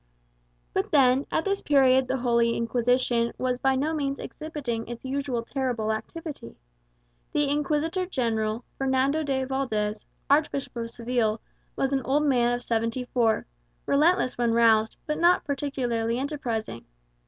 [0.73, 5.43] But then, at this period the Holy Inquisition was by no means exhibiting its usual
[5.43, 6.55] terrible activity.
[7.33, 11.39] The Inquisitor General, Fernando de Valdez, Archbishop of Seville,
[11.75, 13.45] was an old man of seventy four,
[13.85, 16.83] relentless when roused, but not particularly enterprising.